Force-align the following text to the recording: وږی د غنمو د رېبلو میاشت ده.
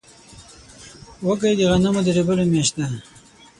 وږی 1.25 1.53
د 1.59 1.61
غنمو 1.71 2.01
د 2.05 2.07
رېبلو 2.17 2.43
میاشت 2.51 2.73
ده. 2.79 2.87